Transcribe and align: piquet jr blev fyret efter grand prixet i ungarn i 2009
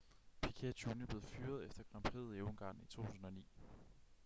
piquet 0.41 0.73
jr 0.85 1.05
blev 1.05 1.21
fyret 1.31 1.65
efter 1.65 1.83
grand 1.83 2.03
prixet 2.03 2.35
i 2.37 2.41
ungarn 2.41 2.79
i 2.81 2.85
2009 2.87 3.43